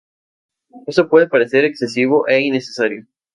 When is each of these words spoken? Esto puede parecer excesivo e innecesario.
Esto 0.87 1.07
puede 1.07 1.27
parecer 1.27 1.63
excesivo 1.63 2.27
e 2.27 2.39
innecesario. 2.41 3.05